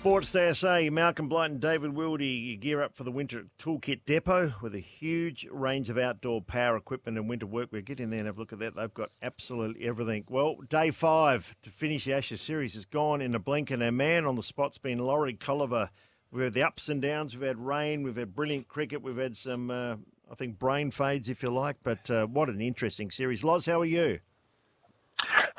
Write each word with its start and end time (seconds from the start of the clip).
Sports 0.00 0.34
SA, 0.58 0.80
Malcolm 0.90 1.28
Blight 1.28 1.50
and 1.50 1.60
David 1.60 1.90
Wildy 1.90 2.58
gear 2.58 2.80
up 2.80 2.96
for 2.96 3.04
the 3.04 3.10
winter 3.10 3.44
toolkit 3.58 4.00
depot 4.06 4.50
with 4.62 4.74
a 4.74 4.80
huge 4.80 5.46
range 5.52 5.90
of 5.90 5.98
outdoor 5.98 6.40
power 6.40 6.78
equipment 6.78 7.18
and 7.18 7.28
winter 7.28 7.46
workwear. 7.46 7.84
Get 7.84 8.00
in 8.00 8.08
there 8.08 8.20
and 8.20 8.26
have 8.26 8.38
a 8.38 8.40
look 8.40 8.54
at 8.54 8.60
that. 8.60 8.74
They've 8.74 8.94
got 8.94 9.10
absolutely 9.20 9.86
everything. 9.86 10.24
Well, 10.30 10.56
day 10.70 10.90
five 10.90 11.54
to 11.64 11.70
finish 11.70 12.06
the 12.06 12.14
Ashes 12.14 12.40
series 12.40 12.72
has 12.72 12.86
gone 12.86 13.20
in 13.20 13.34
a 13.34 13.38
blink, 13.38 13.70
and 13.70 13.82
our 13.82 13.92
man 13.92 14.24
on 14.24 14.36
the 14.36 14.42
spot's 14.42 14.78
been 14.78 15.00
Lawrie 15.00 15.34
Colliver. 15.34 15.90
We've 16.30 16.44
had 16.44 16.54
the 16.54 16.62
ups 16.62 16.88
and 16.88 17.02
downs. 17.02 17.34
We've 17.34 17.46
had 17.46 17.58
rain. 17.58 18.02
We've 18.02 18.16
had 18.16 18.34
brilliant 18.34 18.68
cricket. 18.68 19.02
We've 19.02 19.18
had 19.18 19.36
some, 19.36 19.70
uh, 19.70 19.96
I 20.32 20.34
think, 20.34 20.58
brain 20.58 20.92
fades, 20.92 21.28
if 21.28 21.42
you 21.42 21.50
like. 21.50 21.76
But 21.82 22.10
uh, 22.10 22.24
what 22.24 22.48
an 22.48 22.62
interesting 22.62 23.10
series. 23.10 23.44
Loz, 23.44 23.66
how 23.66 23.82
are 23.82 23.84
you? 23.84 24.20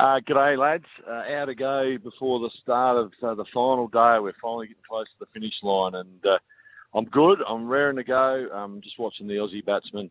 Uh, 0.01 0.19
g'day, 0.27 0.57
lads. 0.57 0.85
Uh, 1.07 1.21
out 1.37 1.45
to 1.45 1.53
go 1.53 1.95
before 2.03 2.39
the 2.39 2.49
start 2.63 2.97
of 2.97 3.11
uh, 3.21 3.35
the 3.35 3.45
final 3.53 3.87
day. 3.87 4.17
We're 4.19 4.33
finally 4.41 4.65
getting 4.65 4.81
close 4.89 5.05
to 5.05 5.19
the 5.19 5.27
finish 5.31 5.53
line, 5.61 5.93
and 5.93 6.25
uh, 6.25 6.39
I'm 6.97 7.05
good. 7.05 7.37
I'm 7.47 7.67
raring 7.67 7.97
to 7.97 8.03
go. 8.03 8.47
I'm 8.51 8.81
just 8.81 8.97
watching 8.97 9.27
the 9.27 9.35
Aussie 9.35 9.63
batsman 9.63 10.09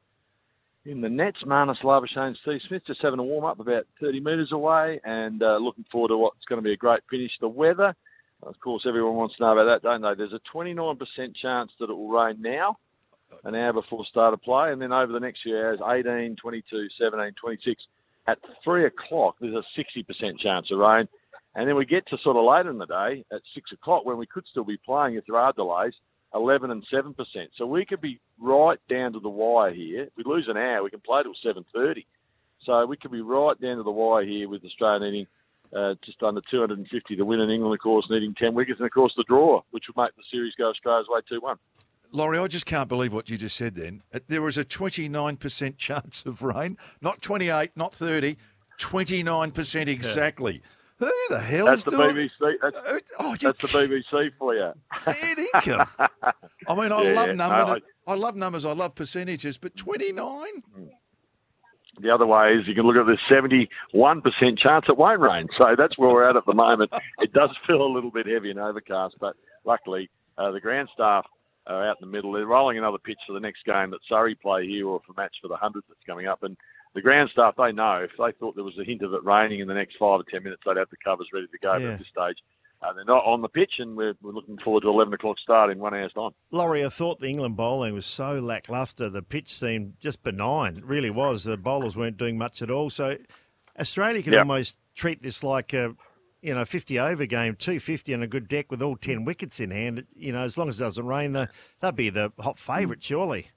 in 0.84 1.00
the 1.00 1.08
nets, 1.08 1.38
Marnus 1.44 1.82
Labuschagne, 1.82 2.36
Steve 2.42 2.60
Smith, 2.68 2.82
just 2.86 3.02
having 3.02 3.18
a 3.18 3.24
warm 3.24 3.44
up 3.44 3.58
about 3.58 3.82
30 4.00 4.20
metres 4.20 4.52
away, 4.52 5.00
and 5.02 5.42
uh, 5.42 5.56
looking 5.56 5.84
forward 5.90 6.10
to 6.10 6.16
what's 6.16 6.44
going 6.48 6.62
to 6.62 6.64
be 6.64 6.72
a 6.72 6.76
great 6.76 7.00
finish. 7.10 7.32
The 7.40 7.48
weather, 7.48 7.92
of 8.44 8.54
course, 8.62 8.84
everyone 8.86 9.16
wants 9.16 9.38
to 9.38 9.42
know 9.42 9.58
about 9.58 9.82
that, 9.82 9.82
don't 9.82 10.02
they? 10.02 10.14
There's 10.16 10.32
a 10.32 10.56
29% 10.56 10.98
chance 11.42 11.72
that 11.80 11.90
it 11.90 11.94
will 11.94 12.10
rain 12.10 12.36
now, 12.40 12.78
an 13.42 13.56
hour 13.56 13.72
before 13.72 14.06
start 14.08 14.34
of 14.34 14.42
play, 14.42 14.70
and 14.70 14.80
then 14.80 14.92
over 14.92 15.12
the 15.12 15.18
next 15.18 15.40
few 15.42 15.56
hours, 15.56 15.80
18, 15.84 16.36
22, 16.40 16.86
17, 16.96 17.34
26 17.40 17.82
at 18.30 18.38
three 18.62 18.84
o'clock, 18.86 19.36
there's 19.40 19.54
a 19.54 19.80
60% 19.80 20.38
chance 20.38 20.70
of 20.70 20.78
rain. 20.78 21.08
And 21.54 21.68
then 21.68 21.76
we 21.76 21.84
get 21.84 22.06
to 22.08 22.18
sort 22.22 22.36
of 22.36 22.44
later 22.44 22.70
in 22.70 22.78
the 22.78 22.86
day 22.86 23.24
at 23.32 23.40
six 23.54 23.72
o'clock 23.72 24.04
when 24.04 24.18
we 24.18 24.26
could 24.26 24.44
still 24.50 24.64
be 24.64 24.76
playing 24.76 25.16
if 25.16 25.24
there 25.26 25.38
are 25.38 25.52
delays, 25.52 25.94
11 26.34 26.70
and 26.70 26.84
7%. 26.92 27.14
So 27.56 27.66
we 27.66 27.84
could 27.84 28.00
be 28.00 28.20
right 28.38 28.78
down 28.88 29.14
to 29.14 29.20
the 29.20 29.28
wire 29.28 29.72
here. 29.72 30.04
If 30.04 30.12
we 30.16 30.24
lose 30.24 30.46
an 30.48 30.56
hour, 30.56 30.84
we 30.84 30.90
can 30.90 31.00
play 31.00 31.22
till 31.22 31.34
7.30. 31.44 32.06
So 32.64 32.86
we 32.86 32.96
could 32.96 33.10
be 33.10 33.20
right 33.20 33.60
down 33.60 33.78
to 33.78 33.82
the 33.82 33.90
wire 33.90 34.24
here 34.24 34.48
with 34.48 34.64
Australia 34.64 35.10
needing 35.10 35.26
uh, 35.74 35.94
just 36.04 36.22
under 36.22 36.40
250 36.50 37.16
to 37.16 37.24
win, 37.24 37.40
and 37.40 37.50
England, 37.50 37.74
of 37.74 37.80
course, 37.80 38.06
needing 38.10 38.34
10 38.34 38.54
wickets, 38.54 38.80
and 38.80 38.86
of 38.86 38.92
course 38.92 39.12
the 39.16 39.24
draw, 39.24 39.62
which 39.70 39.84
would 39.88 40.02
make 40.02 40.14
the 40.16 40.22
series 40.30 40.54
go 40.56 40.70
Australia's 40.70 41.06
way 41.08 41.20
2 41.28 41.40
1. 41.40 41.56
Lawrie, 42.12 42.38
I 42.38 42.46
just 42.48 42.66
can't 42.66 42.88
believe 42.88 43.12
what 43.12 43.28
you 43.30 43.36
just 43.36 43.56
said 43.56 43.74
then. 43.74 44.02
Uh, 44.12 44.20
there 44.28 44.42
was 44.42 44.58
a 44.58 44.64
29% 44.64 45.76
chance 45.78 46.24
of 46.26 46.42
rain, 46.42 46.76
not 47.00 47.22
28, 47.22 47.70
not 47.76 47.94
30, 47.94 48.36
29% 48.78 49.88
exactly. 49.88 50.62
Who 50.98 51.10
the 51.30 51.40
hell 51.40 51.64
that's 51.66 51.80
is 51.80 51.84
the 51.86 51.90
doing 51.92 52.14
BBC. 52.14 52.54
That's, 52.60 52.76
oh, 53.20 53.34
that's 53.40 53.60
the 53.62 53.68
BBC 53.68 54.30
for 54.38 54.54
you. 54.54 54.72
Fair 54.98 55.34
I 56.68 56.74
mean, 56.74 56.92
I 56.92 57.02
Yeah, 57.02 57.12
love 57.14 57.28
no, 57.28 57.34
numbers. 57.48 57.82
I, 58.06 58.14
love 58.14 58.36
numbers. 58.36 58.64
I 58.66 58.72
love 58.72 58.94
percentages, 58.94 59.56
but 59.56 59.74
29? 59.76 60.62
The 62.02 62.10
other 62.10 62.26
way 62.26 62.52
is 62.54 62.66
you 62.68 62.74
can 62.74 62.84
look 62.84 62.96
at 62.96 63.06
the 63.06 63.18
71% 63.30 64.58
chance 64.58 64.84
it 64.88 64.96
won't 64.98 65.20
rain. 65.20 65.48
So 65.56 65.74
that's 65.76 65.96
where 65.98 66.10
we're 66.10 66.28
at 66.28 66.36
at 66.36 66.44
the 66.44 66.54
moment. 66.54 66.92
it 67.20 67.32
does 67.32 67.54
feel 67.66 67.82
a 67.82 67.88
little 67.92 68.10
bit 68.10 68.26
heavy 68.26 68.50
and 68.50 68.58
overcast, 68.58 69.14
but 69.20 69.36
luckily 69.64 70.10
uh, 70.36 70.50
the 70.50 70.60
ground 70.60 70.88
staff 70.92 71.24
are 71.70 71.88
out 71.88 71.96
in 72.00 72.08
the 72.08 72.12
middle. 72.12 72.32
They're 72.32 72.46
rolling 72.46 72.78
another 72.78 72.98
pitch 72.98 73.18
for 73.26 73.32
the 73.32 73.40
next 73.40 73.64
game 73.64 73.90
that 73.90 74.00
Surrey 74.08 74.34
play 74.34 74.66
here 74.66 74.86
or 74.86 75.00
for 75.06 75.12
match 75.14 75.34
for 75.40 75.48
the 75.48 75.54
100 75.54 75.82
that's 75.88 76.00
coming 76.06 76.26
up. 76.26 76.42
And 76.42 76.56
the 76.94 77.02
ground 77.02 77.30
staff, 77.32 77.54
they 77.56 77.72
know 77.72 78.00
if 78.04 78.10
they 78.18 78.32
thought 78.38 78.54
there 78.54 78.64
was 78.64 78.78
a 78.78 78.84
hint 78.84 79.02
of 79.02 79.14
it 79.14 79.24
raining 79.24 79.60
in 79.60 79.68
the 79.68 79.74
next 79.74 79.96
five 79.98 80.20
or 80.20 80.24
10 80.30 80.42
minutes, 80.42 80.62
they'd 80.66 80.76
have 80.76 80.90
the 80.90 80.96
covers 81.02 81.28
ready 81.32 81.46
to 81.46 81.58
go. 81.62 81.72
But 81.74 81.82
Yeah. 81.82 81.88
at 81.92 81.98
this 81.98 82.08
stage, 82.08 82.36
uh, 82.82 82.92
they're 82.94 83.04
not 83.04 83.24
on 83.26 83.42
the 83.42 83.48
pitch, 83.48 83.74
and 83.78 83.94
we're, 83.96 84.14
we're 84.22 84.32
looking 84.32 84.56
forward 84.58 84.80
to 84.82 84.88
11 84.88 85.12
o'clock 85.12 85.38
start 85.38 85.70
in 85.70 85.78
one 85.78 85.94
hour's 85.94 86.12
time. 86.14 86.30
Lawrie, 86.50 86.84
I 86.84 86.88
thought 86.88 87.20
the 87.20 87.26
England 87.28 87.56
bowling 87.56 87.92
was 87.94 88.06
so 88.06 88.40
lacklustre. 88.40 89.10
The 89.10 89.22
pitch 89.22 89.52
seemed 89.52 89.94
just 90.00 90.22
benign. 90.22 90.78
It 90.78 90.84
really 90.84 91.10
was. 91.10 91.44
The 91.44 91.56
bowlers 91.58 91.94
weren't 91.96 92.16
doing 92.16 92.38
much 92.38 92.62
at 92.62 92.70
all. 92.70 92.88
So 92.90 93.16
Australia 93.78 94.22
can 94.22 94.32
Yeah. 94.32 94.38
almost 94.40 94.78
treat 94.94 95.22
this 95.22 95.44
like 95.44 95.72
a, 95.74 95.94
you 96.42 96.54
know, 96.54 96.64
50 96.64 96.98
over 96.98 97.26
game, 97.26 97.54
250 97.56 98.14
on 98.14 98.22
a 98.22 98.26
good 98.26 98.48
deck 98.48 98.70
with 98.70 98.82
all 98.82 98.96
10 98.96 99.24
wickets 99.24 99.60
in 99.60 99.70
hand. 99.70 100.06
You 100.16 100.32
know, 100.32 100.40
as 100.42 100.56
long 100.56 100.68
as 100.68 100.80
it 100.80 100.84
doesn't 100.84 101.06
rain, 101.06 101.32
they- 101.32 101.48
they'll 101.80 101.92
be 101.92 102.10
the 102.10 102.32
hot 102.38 102.58
favourite, 102.58 103.02
surely. 103.02 103.50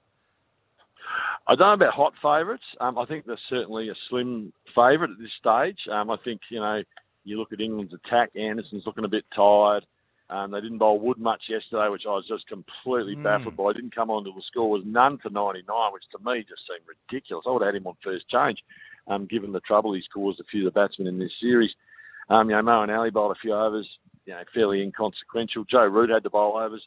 I 1.46 1.54
don't 1.56 1.68
know 1.78 1.86
about 1.86 1.94
hot 1.94 2.14
favourites. 2.22 2.64
Um, 2.80 2.98
I 2.98 3.04
think 3.04 3.26
they're 3.26 3.38
certainly 3.50 3.88
a 3.90 3.94
slim 4.08 4.52
favourite 4.74 5.10
at 5.10 5.18
this 5.18 5.32
stage. 5.38 5.78
Um, 5.90 6.10
I 6.10 6.16
think, 6.16 6.40
you 6.48 6.58
know, 6.58 6.82
you 7.24 7.38
look 7.38 7.52
at 7.52 7.60
England's 7.60 7.92
attack, 7.92 8.30
Anderson's 8.34 8.86
looking 8.86 9.04
a 9.04 9.08
bit 9.08 9.24
tired. 9.34 9.84
Um, 10.30 10.52
they 10.52 10.60
didn't 10.62 10.78
bowl 10.78 10.98
Wood 10.98 11.18
much 11.18 11.42
yesterday, 11.50 11.88
which 11.90 12.06
I 12.06 12.12
was 12.12 12.26
just 12.26 12.46
completely 12.48 13.14
baffled 13.14 13.56
by. 13.56 13.72
Didn't 13.74 13.94
come 13.94 14.10
on 14.10 14.24
till 14.24 14.32
the 14.32 14.40
score 14.42 14.70
was 14.70 14.82
none 14.86 15.18
to 15.18 15.28
99, 15.30 15.92
which 15.92 16.04
to 16.12 16.18
me 16.24 16.44
just 16.48 16.62
seemed 16.66 16.88
ridiculous. 16.88 17.44
I 17.46 17.50
would 17.50 17.60
have 17.62 17.74
had 17.74 17.80
him 17.80 17.86
on 17.86 17.94
first 18.02 18.26
change, 18.30 18.64
um, 19.06 19.26
given 19.26 19.52
the 19.52 19.60
trouble 19.60 19.92
he's 19.92 20.08
caused 20.08 20.40
a 20.40 20.44
few 20.44 20.66
of 20.66 20.72
the 20.72 20.80
batsmen 20.80 21.08
in 21.08 21.18
this 21.18 21.32
series. 21.40 21.74
Um, 22.28 22.48
you 22.48 22.56
know, 22.56 22.62
Moeen 22.62 22.96
Ali 22.96 23.10
bowled 23.10 23.36
a 23.36 23.40
few 23.40 23.54
overs, 23.54 23.88
you 24.26 24.32
know, 24.32 24.42
fairly 24.54 24.82
inconsequential. 24.82 25.64
Joe 25.70 25.84
Root 25.84 26.10
had 26.10 26.22
to 26.22 26.30
bowl 26.30 26.58
overs. 26.58 26.82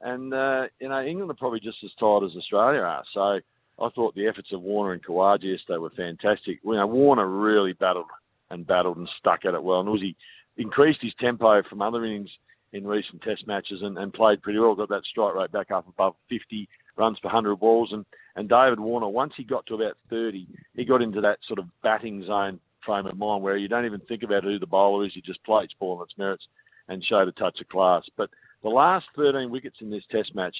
And, 0.00 0.34
uh, 0.34 0.64
you 0.80 0.88
know, 0.88 1.00
England 1.00 1.30
are 1.30 1.34
probably 1.34 1.60
just 1.60 1.78
as 1.84 1.90
tired 1.98 2.24
as 2.24 2.36
Australia 2.36 2.80
are. 2.80 3.04
So 3.14 3.20
I 3.20 3.88
thought 3.94 4.14
the 4.14 4.26
efforts 4.26 4.48
of 4.52 4.62
Warner 4.62 4.92
and 4.92 5.04
Khawaja 5.04 5.44
yesterday 5.44 5.78
were 5.78 5.90
fantastic. 5.90 6.58
You 6.64 6.74
know, 6.74 6.86
Warner 6.86 7.28
really 7.28 7.72
battled 7.72 8.06
and 8.50 8.66
battled 8.66 8.96
and 8.96 9.08
stuck 9.18 9.44
at 9.44 9.54
it 9.54 9.62
well. 9.62 9.80
And 9.80 9.88
Uzi 9.88 10.16
increased 10.56 11.00
his 11.02 11.14
tempo 11.20 11.62
from 11.68 11.82
other 11.82 12.04
innings 12.04 12.30
in 12.72 12.86
recent 12.86 13.22
Test 13.22 13.46
matches 13.46 13.80
and, 13.82 13.96
and 13.96 14.12
played 14.12 14.42
pretty 14.42 14.58
well. 14.58 14.74
Got 14.74 14.88
that 14.88 15.04
strike 15.10 15.34
rate 15.34 15.52
back 15.52 15.70
up 15.70 15.88
above 15.88 16.14
50 16.28 16.68
runs 16.96 17.18
per 17.20 17.28
100 17.28 17.56
balls. 17.56 17.90
And, 17.92 18.04
and 18.34 18.48
David 18.48 18.80
Warner, 18.80 19.08
once 19.08 19.34
he 19.36 19.44
got 19.44 19.66
to 19.66 19.74
about 19.74 19.96
30, 20.10 20.46
he 20.74 20.84
got 20.84 21.02
into 21.02 21.20
that 21.20 21.38
sort 21.46 21.58
of 21.58 21.66
batting 21.82 22.24
zone 22.26 22.60
frame 22.84 23.06
of 23.06 23.16
mind 23.18 23.42
where 23.42 23.56
you 23.56 23.68
don't 23.68 23.86
even 23.86 24.00
think 24.00 24.22
about 24.22 24.44
who 24.44 24.58
the 24.58 24.66
bowler 24.66 25.04
is. 25.06 25.14
You 25.16 25.22
just 25.22 25.42
play 25.44 25.64
each 25.64 25.78
ball 25.78 25.98
on 25.98 26.04
its 26.04 26.18
merits 26.18 26.44
and 26.88 27.04
showed 27.04 27.28
a 27.28 27.32
touch 27.32 27.60
of 27.60 27.68
class. 27.68 28.02
But 28.16 28.30
the 28.62 28.68
last 28.68 29.06
13 29.16 29.50
wickets 29.50 29.76
in 29.80 29.90
this 29.90 30.04
Test 30.10 30.34
match, 30.34 30.56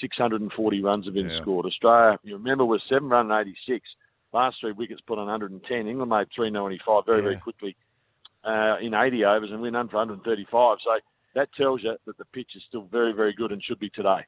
640 0.00 0.82
runs 0.82 1.04
have 1.04 1.14
been 1.14 1.30
Yeah. 1.30 1.40
scored. 1.40 1.66
Australia, 1.66 2.18
you 2.22 2.34
remember, 2.36 2.64
was 2.64 2.82
seven 2.88 3.08
run 3.08 3.30
86. 3.30 3.86
Last 4.32 4.60
three 4.60 4.72
wickets 4.72 5.00
put 5.00 5.18
on 5.18 5.26
110. 5.26 5.86
England 5.86 6.10
made 6.10 6.28
395 6.34 7.06
very, 7.06 7.22
very 7.22 7.36
quickly 7.36 7.76
uh, 8.44 8.76
in 8.80 8.94
80 8.94 9.24
overs 9.24 9.50
and 9.50 9.60
win 9.60 9.72
none 9.72 9.88
for 9.88 9.96
135. 9.96 10.78
So 10.84 10.98
that 11.34 11.52
tells 11.54 11.82
you 11.82 11.96
that 12.06 12.18
the 12.18 12.24
pitch 12.26 12.50
is 12.54 12.62
still 12.68 12.82
very, 12.82 13.12
very 13.12 13.32
good 13.32 13.52
and 13.52 13.62
should 13.62 13.78
be 13.78 13.90
today. 13.90 14.24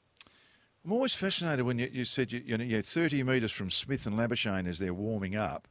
I'm 0.84 0.92
always 0.92 1.14
fascinated 1.14 1.66
when 1.66 1.78
you, 1.78 1.90
you 1.92 2.04
said 2.06 2.32
you, 2.32 2.42
you 2.44 2.56
know, 2.56 2.64
you're 2.64 2.80
30 2.80 3.22
metres 3.24 3.52
from 3.52 3.68
Smith 3.68 4.06
and 4.06 4.16
Labuschagne 4.16 4.66
as 4.66 4.78
they're 4.78 4.94
warming 4.94 5.36
up. 5.36 5.68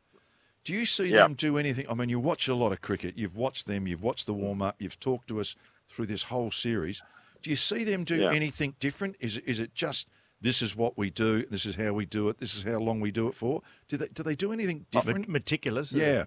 Do 0.63 0.73
you 0.73 0.85
see 0.85 1.05
Yeah. 1.05 1.19
them 1.23 1.33
do 1.35 1.57
anything? 1.57 1.85
I 1.89 1.93
mean, 1.93 2.09
you 2.09 2.19
watch 2.19 2.47
a 2.47 2.55
lot 2.55 2.71
of 2.71 2.81
cricket. 2.81 3.17
You've 3.17 3.35
watched 3.35 3.65
them. 3.65 3.87
You've 3.87 4.03
watched 4.03 4.25
the 4.25 4.33
warm 4.33 4.61
up. 4.61 4.75
You've 4.79 4.99
talked 4.99 5.27
to 5.29 5.39
us 5.39 5.55
through 5.89 6.07
this 6.07 6.23
whole 6.23 6.51
series. 6.51 7.01
Do 7.41 7.49
you 7.49 7.55
see 7.55 7.83
them 7.83 8.03
do 8.03 8.21
Yeah. 8.21 8.31
anything 8.31 8.75
different? 8.79 9.15
Is 9.19 9.37
it- 9.37 9.45
is 9.47 9.59
it 9.59 9.73
just 9.73 10.09
this 10.41 10.61
is 10.61 10.75
what 10.75 10.97
we 10.97 11.09
do? 11.09 11.43
This 11.47 11.65
is 11.65 11.75
how 11.75 11.93
we 11.93 12.05
do 12.05 12.29
it. 12.29 12.37
This 12.37 12.55
is 12.55 12.63
how 12.63 12.77
long 12.79 12.99
we 13.01 13.11
do 13.11 13.27
it 13.27 13.33
for? 13.35 13.61
Do 13.87 13.97
they 13.97 14.07
do 14.07 14.23
they 14.23 14.35
do 14.35 14.51
anything 14.53 14.85
different? 14.91 15.27
Meticulous. 15.29 15.91
yeah. 15.91 16.25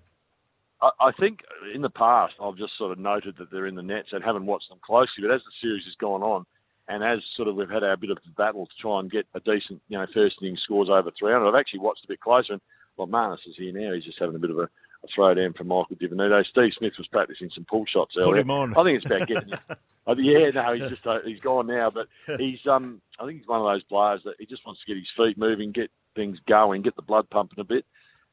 I, 0.81 0.91
I 1.01 1.13
think 1.13 1.41
in 1.75 1.83
the 1.83 1.91
past 1.91 2.35
I've 2.43 2.57
just 2.57 2.77
sort 2.77 2.93
of 2.93 2.99
noted 2.99 3.37
that 3.37 3.51
they're 3.51 3.67
in 3.67 3.75
the 3.75 3.83
nets 3.83 4.09
and 4.13 4.25
haven't 4.25 4.47
watched 4.47 4.69
them 4.71 4.79
closely. 4.83 5.23
But 5.23 5.31
as 5.31 5.43
the 5.45 5.53
series 5.61 5.85
has 5.85 5.95
gone 5.95 6.23
on, 6.23 6.45
and 6.89 7.05
as 7.05 7.21
sort 7.37 7.49
of 7.49 7.55
we've 7.55 7.71
had 7.71 7.85
our 7.85 7.97
bit 7.97 8.11
of 8.11 8.19
battle 8.37 8.67
to 8.67 8.73
try 8.81 8.99
and 8.99 9.11
get 9.11 9.27
a 9.35 9.41
decent, 9.41 9.81
you 9.89 9.97
know, 9.99 10.07
first 10.13 10.37
inning 10.43 10.57
scores 10.57 10.89
over 10.91 11.11
300, 11.17 11.47
I've 11.49 11.55
actually 11.55 11.81
watched 11.81 12.05
a 12.05 12.09
bit 12.09 12.21
closer. 12.21 12.55
And 12.55 12.63
well, 12.97 13.09
Marnus 13.09 13.39
is 13.47 13.55
here 13.57 13.73
now. 13.73 13.95
He's 13.95 14.05
just 14.05 14.19
having 14.19 14.37
a 14.37 14.39
bit 14.39 14.51
of 14.51 14.59
a, 14.59 14.63
a 14.63 15.09
throw 15.15 15.35
down 15.35 15.53
from 15.55 15.69
Michael 15.69 15.97
Di 15.99 16.07
Venuto. 16.09 16.45
Steve 16.47 16.73
Smith 16.79 16.93
was 16.99 17.07
practicing 17.09 17.51
some 17.55 17.65
pull 17.69 17.85
shots 17.87 18.15
earlier. 18.17 18.33
Put 18.35 18.39
him 18.41 18.51
on. 18.51 18.77
I 18.77 18.85
think 18.85 18.97
it's 19.03 19.07
about 19.07 19.27
getting. 19.29 19.53
I 20.07 20.15
think- 20.15 20.27
yeah, 20.27 20.51
no, 20.51 20.73
he's 20.75 20.89
just 20.89 21.07
uh, 21.07 21.19
he's 21.25 21.39
gone 21.41 21.69
now, 21.69 21.91
but 21.91 22.09
he's 22.39 22.59
um 22.67 23.01
I 23.21 23.27
think 23.27 23.39
he's 23.39 23.47
one 23.49 23.61
of 23.61 23.67
those 23.73 23.85
players 23.85 24.21
that 24.25 24.35
he 24.39 24.47
just 24.47 24.67
wants 24.67 24.81
to 24.81 24.87
get 24.93 24.99
his 24.99 25.07
feet 25.17 25.39
moving, 25.39 25.71
get 25.73 25.91
things 26.17 26.39
going, 26.49 26.83
get 26.83 26.97
the 26.97 27.03
blood 27.03 27.31
pumping 27.31 27.61
a 27.61 27.65
bit, 27.65 27.85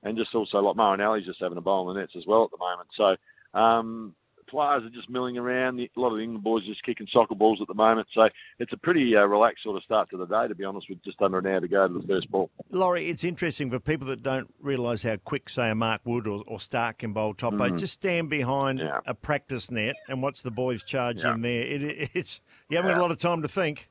and 0.03 0.17
just 0.17 0.33
also 0.33 0.57
like 0.59 0.75
Moeen 0.75 1.05
Ali's 1.07 1.25
just 1.25 1.39
having 1.41 1.57
a 1.57 1.61
bowl 1.61 1.87
in 1.89 1.95
the 1.95 2.01
nets 2.01 2.13
as 2.17 2.25
well 2.27 2.43
at 2.45 2.49
the 2.51 2.57
moment. 2.57 2.89
So 2.97 3.59
um, 3.59 4.15
players 4.49 4.83
are 4.83 4.89
just 4.89 5.09
milling 5.09 5.37
around. 5.37 5.79
A 5.79 5.89
lot 5.95 6.11
of 6.11 6.17
the 6.17 6.23
England 6.23 6.43
boys 6.43 6.63
are 6.63 6.67
just 6.67 6.83
kicking 6.83 7.07
soccer 7.11 7.35
balls 7.35 7.59
at 7.61 7.67
the 7.67 7.73
moment. 7.73 8.07
So 8.13 8.29
it's 8.59 8.73
a 8.73 8.77
pretty 8.77 9.15
uh, 9.15 9.21
relaxed 9.25 9.63
sort 9.63 9.77
of 9.77 9.83
start 9.83 10.09
to 10.09 10.17
the 10.17 10.25
day, 10.25 10.47
to 10.47 10.55
be 10.55 10.63
honest, 10.63 10.87
with 10.89 11.03
just 11.03 11.21
under 11.21 11.37
an 11.39 11.47
hour 11.47 11.59
to 11.59 11.67
go 11.67 11.87
to 11.87 11.93
the 11.93 12.07
first 12.07 12.29
ball. 12.31 12.49
Lawrie, 12.71 13.09
it's 13.09 13.23
interesting 13.23 13.69
for 13.69 13.79
people 13.79 14.07
that 14.07 14.23
don't 14.23 14.53
realise 14.61 15.03
how 15.03 15.15
quick, 15.17 15.49
say, 15.49 15.69
a 15.69 15.75
Mark 15.75 16.01
Wood 16.05 16.27
or, 16.27 16.41
or 16.47 16.57
Starc 16.57 16.99
can 16.99 17.13
bowl 17.13 17.33
top 17.33 17.53
eight. 17.61 17.75
Just 17.77 17.93
stand 17.93 18.29
behind. 18.29 18.79
Yeah. 18.79 18.99
a 19.05 19.13
practice 19.13 19.69
net 19.71 19.95
and 20.07 20.21
watch 20.21 20.41
the 20.43 20.51
boys 20.51 20.83
charge 20.83 21.23
Yeah. 21.23 21.33
in 21.35 21.41
there. 21.41 21.61
It, 21.63 22.09
it's 22.13 22.41
you 22.69 22.77
haven't 22.77 22.91
got 22.91 22.97
a 22.99 23.01
lot 23.01 23.11
of 23.11 23.17
time 23.17 23.41
to 23.41 23.47
think. 23.47 23.89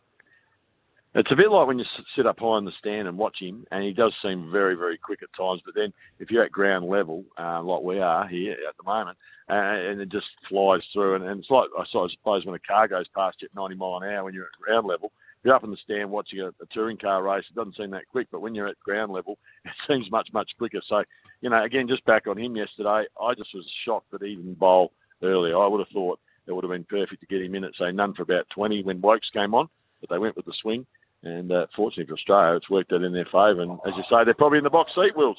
It's 1.19 1.33
a 1.33 1.37
bit 1.37 1.51
like 1.51 1.67
when 1.67 1.81
you 1.81 1.85
sit 2.15 2.29
up 2.29 2.39
high 2.39 2.59
in 2.59 2.65
the 2.65 2.71
stand 2.79 3.09
and 3.09 3.19
watch 3.19 3.39
him, 3.41 3.67
and 3.73 3.83
he 3.83 3.93
does 3.93 4.15
seem 4.23 4.53
very, 4.53 4.77
very 4.77 4.97
quick 4.97 5.21
at 5.21 5.37
times. 5.37 5.61
But 5.65 5.75
then 5.75 5.93
if 6.21 6.31
you're 6.31 6.45
at 6.45 6.53
ground 6.53 6.89
level, 6.89 7.25
uh, 7.37 7.61
like 7.61 7.83
we 7.83 7.99
are 7.99 8.29
here 8.29 8.53
at 8.53 8.77
the 8.77 8.85
moment, 8.85 9.19
uh, 9.51 9.55
and 9.55 10.01
it 10.01 10.11
just 10.13 10.29
flies 10.49 10.83
through, 10.93 11.17
and, 11.17 11.25
and 11.25 11.41
it's 11.41 11.51
like 11.51 11.67
I 11.77 11.83
suppose 11.91 12.47
when 12.47 12.55
a 12.55 12.61
car 12.61 12.87
goes 12.87 13.09
past 13.17 13.39
you 13.43 13.49
at 13.51 13.57
90 13.57 13.75
mile 13.75 13.97
an 14.01 14.09
hour 14.09 14.23
when 14.23 14.35
you're 14.35 14.45
at 14.45 14.53
ground 14.63 14.87
level. 14.87 15.11
You're 15.43 15.57
up 15.57 15.65
in 15.65 15.73
the 15.73 15.77
stand 15.83 16.09
watching 16.09 16.39
a, 16.39 16.51
a 16.51 16.67
touring 16.73 16.99
car 16.99 17.21
race, 17.21 17.45
it 17.51 17.57
doesn't 17.57 17.77
seem 17.77 17.91
that 17.91 18.07
quick. 18.13 18.29
But 18.31 18.41
when 18.41 18.55
you're 18.55 18.71
at 18.71 18.79
ground 18.79 19.11
level, 19.11 19.39
it 19.65 19.73
seems 19.89 20.09
much, 20.13 20.29
much 20.33 20.53
quicker. 20.57 20.83
So, 20.89 21.03
you 21.41 21.51
know, 21.51 21.65
again, 21.65 21.89
just 21.89 22.05
back 22.05 22.29
on 22.29 22.39
him 22.39 22.55
yesterday, 22.55 23.07
I 23.21 23.35
just 23.37 23.53
was 23.55 23.67
shocked 23.85 24.13
that 24.13 24.23
he 24.23 24.37
didn't 24.37 24.61
bowl 24.61 24.93
earlier. 25.21 25.59
I 25.59 25.67
would 25.67 25.81
have 25.81 25.93
thought 25.93 26.21
it 26.47 26.53
would 26.53 26.63
have 26.63 26.71
been 26.71 26.85
perfect 26.85 27.23
to 27.23 27.27
get 27.27 27.43
him 27.43 27.57
in 27.57 27.65
at 27.65 27.73
say 27.77 27.91
none 27.91 28.15
for 28.15 28.23
about 28.23 28.47
20 28.55 28.85
when 28.85 29.01
Woakes 29.01 29.31
came 29.33 29.55
on, 29.55 29.69
but 30.01 30.11
they 30.11 30.19
went 30.19 30.37
with 30.37 30.47
the 30.47 30.55
swing. 30.63 30.87
And 31.23 31.51
uh, 31.51 31.67
fortunately 31.75 32.07
for 32.07 32.15
Australia, 32.15 32.57
it's 32.57 32.71
worked 32.71 32.93
out 32.93 33.03
in 33.03 33.13
their 33.13 33.25
favour. 33.25 33.63
And 33.63 33.73
as 33.87 33.95
you 33.97 34.05
say, 34.11 34.25
they're 34.25 34.35
probably 34.35 34.59
in 34.59 34.65
the 34.65 34.71
box 34.71 34.93
seat, 34.95 35.17
Wills. 35.17 35.39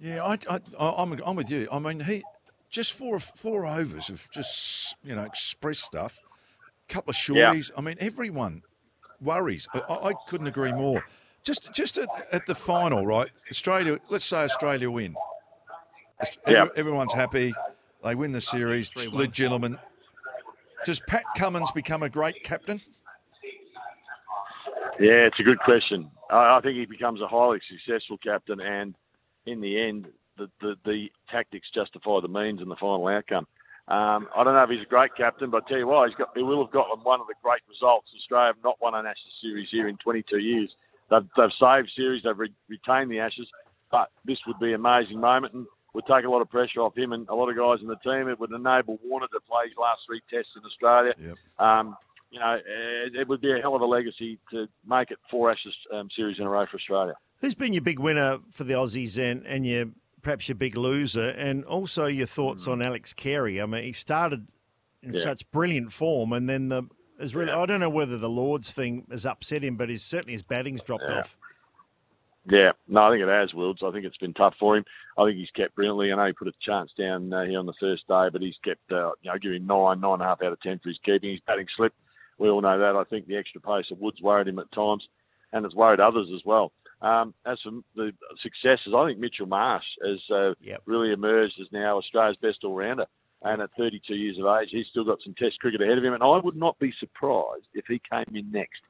Yeah, 0.00 0.24
I, 0.24 0.38
I, 0.50 0.60
I, 0.78 1.02
I'm, 1.02 1.12
I'm 1.24 1.36
with 1.36 1.50
you. 1.50 1.68
I 1.70 1.78
mean, 1.78 2.00
he 2.00 2.22
just 2.68 2.92
four 2.92 3.20
four 3.20 3.64
overs 3.64 4.10
of 4.10 4.28
just 4.32 4.96
you 5.04 5.14
know 5.14 5.22
express 5.22 5.78
stuff, 5.78 6.20
a 6.88 6.92
couple 6.92 7.10
of 7.10 7.16
shorties. 7.16 7.70
I 7.76 7.80
mean, 7.80 7.96
everyone 8.00 8.62
worries. 9.20 9.68
I, 9.72 9.78
I 9.78 10.12
couldn't 10.28 10.48
agree 10.48 10.72
more. 10.72 11.04
Just 11.44 11.72
just 11.72 11.98
at, 11.98 12.08
at, 12.32 12.46
the 12.46 12.54
final, 12.54 13.06
right? 13.06 13.30
Australia. 13.50 13.98
Let's 14.08 14.24
say 14.24 14.38
Australia 14.38 14.90
win. 14.90 15.14
Yeah. 16.48 16.66
everyone's 16.76 17.12
happy. 17.12 17.54
They 18.02 18.14
win 18.14 18.32
the 18.32 18.40
series. 18.40 18.90
Legitimate. 19.12 19.78
Does 20.84 21.00
Pat 21.00 21.24
Cummins 21.36 21.70
become 21.72 22.02
a 22.02 22.08
great 22.08 22.42
captain? 22.42 22.80
Yeah, 25.00 25.26
it's 25.26 25.40
a 25.40 25.42
good 25.42 25.58
question. 25.60 26.10
I, 26.30 26.56
I 26.56 26.60
think 26.62 26.76
he 26.76 26.86
becomes 26.86 27.20
a 27.20 27.26
highly 27.26 27.60
successful 27.68 28.18
captain, 28.18 28.60
and 28.60 28.94
in 29.46 29.60
the 29.60 29.80
end, 29.80 30.08
the, 30.36 30.50
the, 30.60 30.74
the 30.84 31.06
tactics 31.30 31.68
justify 31.74 32.20
the 32.20 32.28
means 32.28 32.60
and 32.60 32.70
the 32.70 32.76
final 32.76 33.06
outcome. 33.08 33.46
Um, 33.86 34.28
I 34.34 34.44
don't 34.44 34.54
know 34.54 34.62
if 34.62 34.70
he's 34.70 34.82
a 34.82 34.88
great 34.88 35.14
captain, 35.14 35.50
but 35.50 35.64
I 35.64 35.68
tell 35.68 35.78
you 35.78 35.86
what, 35.86 36.08
he's 36.08 36.16
got, 36.16 36.30
he 36.34 36.42
will 36.42 36.64
have 36.64 36.72
got 36.72 36.86
one 37.04 37.20
of 37.20 37.26
the 37.26 37.34
great 37.42 37.60
results. 37.68 38.08
Australia 38.16 38.54
have 38.54 38.64
not 38.64 38.80
won 38.80 38.94
an 38.94 39.04
Ashes 39.04 39.34
series 39.42 39.68
here 39.70 39.88
in 39.88 39.98
22 39.98 40.38
years. 40.38 40.70
They've, 41.10 41.28
they've 41.36 41.52
saved 41.60 41.92
series, 41.94 42.22
they've 42.22 42.38
re- 42.38 42.54
retained 42.68 43.10
the 43.10 43.20
Ashes, 43.20 43.46
but 43.90 44.10
this 44.24 44.38
would 44.46 44.58
be 44.58 44.72
an 44.72 44.80
amazing 44.80 45.20
moment 45.20 45.52
and 45.52 45.66
would 45.92 46.06
take 46.06 46.24
a 46.24 46.30
lot 46.30 46.40
of 46.40 46.48
pressure 46.48 46.80
off 46.80 46.96
him 46.96 47.12
and 47.12 47.28
a 47.28 47.34
lot 47.34 47.50
of 47.50 47.56
guys 47.56 47.82
in 47.82 47.88
the 47.88 47.96
team. 47.96 48.28
It 48.28 48.40
would 48.40 48.50
enable 48.50 48.98
Warner 49.04 49.28
to 49.28 49.40
play 49.46 49.68
his 49.68 49.76
last 49.78 50.00
three 50.06 50.22
tests 50.32 50.52
in 50.56 50.64
Australia. 50.64 51.12
Yep. 51.20 51.36
Um, 51.58 51.96
you 52.34 52.40
know, 52.40 52.58
it, 52.66 53.14
it, 53.14 53.28
would 53.28 53.40
be 53.40 53.52
a 53.52 53.60
hell 53.60 53.76
of 53.76 53.80
a 53.80 53.86
legacy 53.86 54.40
to 54.50 54.66
make 54.84 55.12
it 55.12 55.18
four 55.30 55.52
Ashes 55.52 55.72
um, 55.92 56.08
series 56.16 56.36
in 56.40 56.44
a 56.44 56.50
row 56.50 56.66
for 56.66 56.76
Australia. 56.78 57.14
Who's 57.38 57.54
been 57.54 57.72
your 57.72 57.82
big 57.82 58.00
winner 58.00 58.40
for 58.50 58.64
the 58.64 58.74
Aussies 58.74 59.18
and, 59.18 59.46
and 59.46 59.64
your 59.64 59.86
perhaps 60.20 60.48
your 60.48 60.56
big 60.56 60.76
loser, 60.76 61.28
and 61.28 61.64
also 61.64 62.06
your 62.06 62.26
thoughts 62.26 62.66
mm. 62.66 62.72
on 62.72 62.82
Alex 62.82 63.12
Carey? 63.12 63.62
I 63.62 63.66
mean, 63.66 63.84
he 63.84 63.92
started 63.92 64.48
in 65.00 65.12
yeah. 65.12 65.20
such 65.20 65.48
brilliant 65.52 65.92
form, 65.92 66.32
and 66.32 66.48
then 66.48 66.70
the 66.70 66.88
is 67.20 67.36
really 67.36 67.52
yeah. 67.52 67.60
I 67.60 67.66
don't 67.66 67.78
know 67.78 67.88
whether 67.88 68.18
the 68.18 68.28
Lord's 68.28 68.72
thing 68.72 69.06
has 69.12 69.24
upset 69.24 69.62
him, 69.62 69.76
but 69.76 69.88
his 69.88 70.02
certainly 70.02 70.32
his 70.32 70.42
batting's 70.42 70.82
dropped 70.82 71.04
yeah. 71.08 71.20
off. 71.20 71.36
Yeah, 72.50 72.72
no, 72.88 73.04
I 73.04 73.10
think 73.10 73.22
it 73.22 73.28
has, 73.28 73.54
Wilds. 73.54 73.82
I 73.82 73.92
think 73.92 74.04
it's 74.04 74.18
been 74.18 74.34
tough 74.34 74.54
for 74.58 74.76
him. 74.76 74.84
I 75.16 75.24
think 75.24 75.38
he's 75.38 75.50
kept 75.50 75.76
brilliantly. 75.76 76.12
I 76.12 76.16
know 76.16 76.26
he 76.26 76.32
put 76.32 76.48
a 76.48 76.52
chance 76.60 76.90
down 76.98 77.32
uh, 77.32 77.44
here 77.44 77.58
on 77.58 77.66
the 77.66 77.72
first 77.80 78.06
day, 78.08 78.26
but 78.30 78.42
he's 78.42 78.58
kept, 78.62 78.82
uh, 78.92 79.12
you 79.22 79.30
know, 79.30 79.38
giving 79.40 79.66
nine, 79.66 80.00
nine 80.00 80.14
and 80.14 80.22
a 80.22 80.26
half 80.26 80.42
out 80.42 80.52
of 80.52 80.60
ten 80.60 80.78
for 80.82 80.90
his 80.90 80.98
keeping. 81.04 81.30
His 81.30 81.40
batting 81.46 81.68
slip. 81.74 81.94
We 82.38 82.48
all 82.48 82.60
know 82.60 82.78
that. 82.78 82.96
I 82.96 83.04
think 83.04 83.26
the 83.26 83.36
extra 83.36 83.60
pace 83.60 83.86
of 83.90 84.00
Wood's 84.00 84.20
worried 84.20 84.48
him 84.48 84.58
at 84.58 84.72
times, 84.72 85.06
and 85.52 85.64
it's 85.64 85.74
worried 85.74 86.00
others 86.00 86.28
as 86.34 86.42
well. 86.44 86.72
Um, 87.02 87.34
as 87.44 87.58
for 87.62 87.72
the 87.94 88.12
successes, 88.42 88.94
I 88.96 89.06
think 89.06 89.18
Mitchell 89.18 89.46
Marsh 89.46 89.84
has 90.02 90.20
uh, 90.30 90.54
yep. 90.60 90.82
really 90.86 91.12
emerged 91.12 91.60
as 91.60 91.66
now 91.70 91.98
Australia's 91.98 92.38
best 92.40 92.64
all-rounder. 92.64 93.06
And 93.42 93.60
at 93.60 93.70
32 93.76 94.14
years 94.14 94.38
of 94.38 94.46
age, 94.46 94.70
he's 94.70 94.86
still 94.90 95.04
got 95.04 95.18
some 95.22 95.34
Test 95.34 95.60
cricket 95.60 95.82
ahead 95.82 95.98
of 95.98 96.04
him. 96.04 96.14
And 96.14 96.22
I 96.22 96.38
would 96.38 96.56
not 96.56 96.78
be 96.78 96.94
surprised 96.98 97.66
if 97.74 97.84
he 97.86 98.00
came 98.10 98.34
in 98.34 98.50
next. 98.50 98.80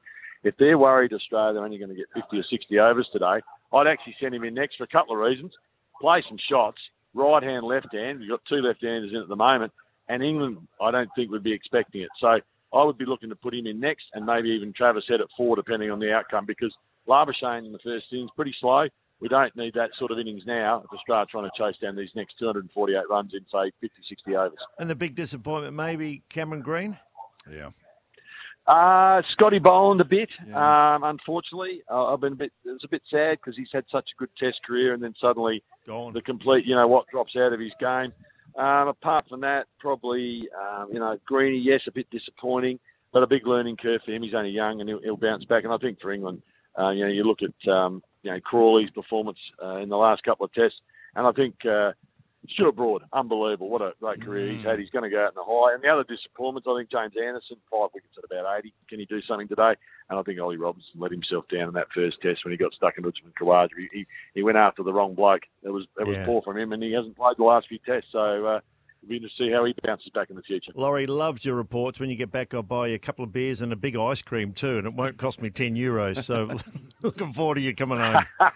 If 0.43 0.55
they're 0.57 0.77
worried 0.77 1.11
Australia 1.11 1.59
are 1.59 1.65
only 1.65 1.77
going 1.77 1.89
to 1.89 1.95
get 1.95 2.05
50 2.13 2.37
or 2.37 2.43
60 2.49 2.79
overs 2.79 3.09
today, 3.11 3.41
I'd 3.73 3.87
actually 3.87 4.15
send 4.21 4.33
him 4.33 4.45
in 4.45 4.53
next 4.53 4.77
for 4.77 4.85
a 4.85 4.87
couple 4.87 5.15
of 5.15 5.21
reasons. 5.21 5.51
Play 5.99 6.23
some 6.29 6.37
shots, 6.49 6.77
right 7.13 7.43
hand, 7.43 7.65
left 7.65 7.93
hand. 7.93 8.19
We've 8.19 8.29
got 8.29 8.41
two 8.47 8.61
left-handers 8.61 9.11
in 9.11 9.17
at 9.17 9.27
the 9.27 9.35
moment, 9.35 9.73
and 10.07 10.23
England, 10.23 10.59
I 10.79 10.91
don't 10.91 11.09
think 11.15 11.31
would 11.31 11.43
be 11.43 11.53
expecting 11.53 12.01
it. 12.01 12.09
So 12.21 12.39
I 12.75 12.83
would 12.83 12.97
be 12.97 13.05
looking 13.05 13.29
to 13.29 13.35
put 13.35 13.53
him 13.53 13.67
in 13.67 13.79
next, 13.79 14.03
and 14.13 14.25
maybe 14.25 14.49
even 14.49 14.73
Travis 14.73 15.05
Head 15.07 15.21
at 15.21 15.27
four, 15.37 15.55
depending 15.55 15.91
on 15.91 15.99
the 15.99 16.11
outcome, 16.11 16.45
because 16.45 16.73
Labuschagne 17.07 17.65
in 17.65 17.71
the 17.71 17.79
first 17.83 18.05
innings 18.11 18.31
pretty 18.35 18.55
slow. 18.59 18.87
We 19.21 19.29
don't 19.29 19.55
need 19.55 19.73
that 19.75 19.91
sort 19.97 20.11
of 20.11 20.19
innings 20.19 20.43
now 20.45 20.83
if 20.83 20.91
Australia 20.91 21.25
trying 21.31 21.45
to 21.45 21.51
chase 21.57 21.79
down 21.81 21.95
these 21.95 22.09
next 22.15 22.37
248 22.37 23.09
runs 23.09 23.31
in, 23.33 23.39
say, 23.51 23.71
50, 23.79 23.89
60 24.09 24.35
overs. 24.35 24.59
And 24.77 24.89
the 24.89 24.95
big 24.95 25.15
disappointment, 25.15 25.73
maybe 25.73 26.23
Cameron 26.29 26.61
Green? 26.61 26.97
Yeah. 27.49 27.69
Uh, 28.67 29.21
Scotty 29.31 29.59
Boland 29.59 30.01
a 30.01 30.05
bit, 30.05 30.29
yeah. 30.47 30.95
um, 30.95 31.03
unfortunately. 31.03 31.83
Uh, 31.89 32.13
I've 32.13 32.19
been 32.19 32.33
a 32.33 32.35
bit, 32.35 32.51
it's 32.65 32.83
a 32.83 32.89
bit 32.89 33.03
sad 33.11 33.37
because 33.37 33.55
he's 33.55 33.69
had 33.71 33.85
such 33.91 34.09
a 34.15 34.19
good 34.19 34.29
test 34.37 34.57
career 34.65 34.93
and 34.93 35.01
then 35.01 35.13
suddenly 35.21 35.63
Gone. 35.85 36.13
the 36.13 36.21
complete, 36.21 36.65
you 36.65 36.75
know, 36.75 36.87
what 36.87 37.05
drops 37.11 37.35
out 37.37 37.53
of 37.53 37.59
his 37.59 37.71
game. 37.79 38.11
Um, 38.57 38.87
apart 38.87 39.25
from 39.27 39.41
that, 39.41 39.65
probably, 39.79 40.47
um, 40.57 40.89
you 40.91 40.99
know, 40.99 41.17
Greeny, 41.25 41.57
yes, 41.57 41.81
a 41.87 41.91
bit 41.91 42.09
disappointing, 42.09 42.79
but 43.11 43.23
a 43.23 43.27
big 43.27 43.45
learning 43.45 43.77
curve 43.77 44.01
for 44.05 44.11
him. 44.11 44.23
He's 44.23 44.33
only 44.33 44.51
young 44.51 44.79
and 44.79 44.87
he'll, 44.87 45.01
he'll 45.01 45.17
bounce 45.17 45.43
back. 45.45 45.65
And 45.65 45.73
I 45.73 45.77
think 45.77 45.99
for 45.99 46.13
England, 46.13 46.41
uh, 46.79 46.91
you 46.91 47.03
know, 47.03 47.11
you 47.11 47.23
look 47.23 47.39
at, 47.41 47.71
um, 47.71 48.01
you 48.23 48.31
know, 48.31 48.39
Crawley's 48.39 48.89
performance 48.91 49.37
uh, 49.61 49.77
in 49.77 49.89
the 49.89 49.97
last 49.97 50.23
couple 50.23 50.45
of 50.45 50.53
tests, 50.53 50.77
and 51.15 51.27
I 51.27 51.31
think 51.31 51.55
uh, 51.65 51.91
Stuart 52.53 52.75
Broad, 52.75 53.03
unbelievable. 53.13 53.69
What 53.69 53.81
a 53.81 53.93
great 53.99 54.21
career 54.21 54.47
mm. 54.51 54.57
he's 54.57 54.65
had. 54.65 54.79
He's 54.79 54.89
going 54.89 55.03
to 55.03 55.09
go 55.09 55.23
out 55.23 55.29
in 55.29 55.35
the 55.35 55.43
high. 55.43 55.73
And 55.73 55.83
the 55.83 55.89
other 55.89 56.03
disappointments, 56.03 56.67
I 56.69 56.77
think 56.77 56.91
James 56.91 57.13
Anderson, 57.21 57.57
five 57.71 57.89
wickets 57.93 58.13
at 58.17 58.23
about 58.23 58.59
80. 58.59 58.73
Can 58.89 58.99
he 58.99 59.05
do 59.05 59.21
something 59.21 59.47
today? 59.47 59.75
And 60.09 60.19
I 60.19 60.23
think 60.23 60.39
Ollie 60.39 60.57
Robinson 60.57 60.99
let 60.99 61.11
himself 61.11 61.45
down 61.47 61.67
in 61.69 61.73
that 61.73 61.87
first 61.93 62.21
test 62.21 62.45
when 62.45 62.51
he 62.51 62.57
got 62.57 62.73
stuck 62.73 62.97
in 62.97 63.05
Usman 63.05 63.33
Khawaja. 63.39 63.69
He, 63.77 63.89
he, 63.91 64.07
he 64.35 64.43
went 64.43 64.57
after 64.57 64.83
the 64.83 64.93
wrong 64.93 65.15
bloke. 65.15 65.43
It 65.63 65.69
was 65.69 65.85
it 65.99 66.07
was 66.07 66.15
Yeah. 66.15 66.25
poor 66.25 66.41
from 66.41 66.57
him, 66.57 66.73
and 66.73 66.83
he 66.83 66.93
hasn't 66.93 67.15
played 67.15 67.35
the 67.37 67.43
last 67.43 67.67
few 67.67 67.79
tests. 67.79 68.09
So 68.11 68.19
uh, 68.19 68.59
it'll 69.01 69.09
be 69.09 69.15
interesting 69.17 69.47
to 69.47 69.51
see 69.51 69.53
how 69.53 69.65
he 69.65 69.73
bounces 69.83 70.09
back 70.13 70.29
in 70.29 70.35
the 70.35 70.41
future. 70.43 70.71
Lawrie 70.75 71.07
loves 71.07 71.43
your 71.45 71.55
reports. 71.55 71.99
When 71.99 72.09
you 72.09 72.15
get 72.15 72.31
back, 72.31 72.53
I'll 72.53 72.63
buy 72.63 72.87
you 72.87 72.95
a 72.95 72.99
couple 72.99 73.23
of 73.23 73.33
beers 73.33 73.61
and 73.61 73.73
a 73.73 73.75
big 73.75 73.95
ice 73.95 74.21
cream 74.21 74.53
too, 74.53 74.77
and 74.77 74.87
it 74.87 74.93
won't 74.93 75.17
cost 75.17 75.41
me 75.41 75.49
10 75.49 75.75
euros. 75.75 76.23
So 76.23 76.49
looking 77.01 77.33
forward 77.33 77.55
to 77.55 77.61
you 77.61 77.75
coming 77.75 77.99
home. 77.99 78.25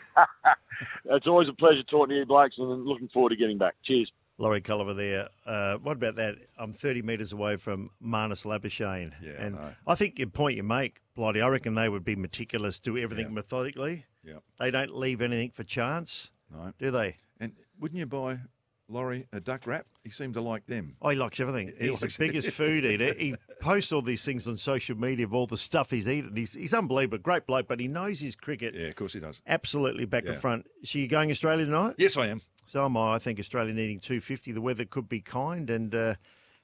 It's 1.10 1.28
always 1.28 1.48
a 1.50 1.54
pleasure 1.54 1.84
talking 1.84 2.10
to 2.10 2.16
you, 2.20 2.26
Blakes, 2.26 2.56
and 2.58 2.86
looking 2.86 3.08
forward 3.10 3.30
to 3.30 3.36
getting 3.36 3.58
back. 3.58 3.76
Cheers. 3.84 4.12
Lawrie 4.38 4.62
Colliver 4.62 4.96
there. 4.96 5.28
Uh, 5.46 5.78
what 5.80 5.94
about 5.98 6.16
that? 6.16 6.36
I'm 6.58 6.72
30 6.72 7.02
metres 7.02 7.34
away 7.34 7.58
from 7.58 7.90
Marnus 8.02 8.46
Labuschagne. 8.46 9.12
Yeah, 9.22 9.32
and 9.38 9.56
know. 9.56 9.74
I 9.86 9.96
think 9.96 10.18
your 10.18 10.30
point 10.30 10.56
you 10.56 10.64
make, 10.64 11.02
Bloody, 11.16 11.42
I 11.42 11.48
reckon 11.50 11.76
they 11.76 11.90
would 11.90 12.06
be 12.06 12.16
meticulous, 12.16 12.80
do 12.80 12.98
everything 12.98 13.26
Yeah. 13.28 13.34
methodically. 13.34 14.06
Yeah. 14.24 14.36
They 14.60 14.72
don't 14.72 14.96
leave 14.96 15.22
anything 15.22 15.52
for 15.52 15.64
chance, 15.64 16.32
No. 16.52 16.72
do 16.78 16.90
they? 16.92 17.18
And 17.40 17.54
wouldn't 17.80 18.00
you 18.00 18.06
buy 18.06 18.40
Lawrie 18.88 19.28
a 19.34 19.42
duck 19.42 19.68
wrap? 19.68 19.88
He 20.04 20.10
seemed 20.10 20.36
to 20.36 20.42
like 20.42 20.66
them. 20.68 20.96
Oh, 21.02 21.10
he 21.10 21.18
likes 21.18 21.40
everything. 21.42 21.74
He 21.78 21.90
he's 21.90 22.02
likes 22.02 22.16
the 22.16 22.26
biggest 22.28 22.52
food 22.52 22.86
eater. 22.86 23.14
He 23.16 23.36
posts 23.60 23.92
all 23.92 24.02
these 24.02 24.24
things 24.24 24.48
on 24.48 24.58
social 24.58 24.98
media 24.98 25.26
of 25.26 25.34
all 25.34 25.48
the 25.48 25.58
stuff 25.58 25.92
he's 25.92 26.08
eaten. 26.08 26.36
He's, 26.36 26.54
he's 26.54 26.74
unbelievable. 26.74 27.18
Great 27.20 27.46
bloke, 27.46 27.68
but 27.68 27.80
he 27.80 27.88
knows 27.88 28.20
his 28.20 28.36
cricket 28.36 28.74
Yeah, 28.76 28.88
of 28.88 28.96
course 28.96 29.14
he 29.14 29.20
does. 29.20 29.42
absolutely 29.48 30.06
back 30.06 30.26
Yeah. 30.26 30.32
and 30.34 30.42
front. 30.42 30.66
So 30.84 31.00
you 31.00 31.08
going 31.08 31.30
Australia 31.32 31.66
tonight? 31.66 31.96
Yes, 31.98 32.18
I 32.18 32.28
am. 32.28 32.42
So 32.66 32.86
am 32.86 32.96
I. 32.98 33.16
I 33.16 33.20
think 33.20 33.40
Australia 33.40 33.74
needing 33.74 34.00
250. 34.00 34.52
The 34.52 34.62
weather 34.62 34.86
could 34.86 35.10
be 35.10 35.22
kind 35.22 35.70
and 35.70 35.94
uh, 35.96 36.16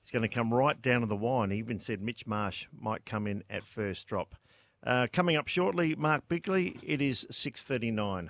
it's 0.02 0.12
going 0.12 0.22
to 0.22 0.28
come 0.28 0.54
right 0.54 0.80
down 0.82 1.02
to 1.02 1.08
the 1.08 1.16
wire. 1.16 1.48
He 1.50 1.58
even 1.58 1.80
said 1.80 2.02
Mitch 2.02 2.28
Marsh 2.28 2.68
might 2.80 3.06
come 3.06 3.26
in 3.28 3.44
at 3.50 3.64
first 3.64 4.06
drop. 4.08 4.36
Uh, 4.86 5.08
coming 5.12 5.36
up 5.36 5.48
shortly, 5.48 5.96
Mark 5.96 6.28
Bigley. 6.28 6.78
It 6.84 7.02
is 7.02 7.26
6.39. 7.32 8.30